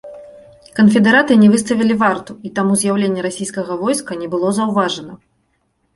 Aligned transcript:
Канфедэраты 0.79 1.33
не 1.43 1.49
выставілі 1.55 1.97
варту, 2.03 2.37
і 2.49 2.53
таму 2.57 2.77
з'яўленне 2.85 3.21
расійскага 3.27 3.79
войска 3.83 4.11
не 4.23 4.27
было 4.37 4.47
заўважана. 4.61 5.13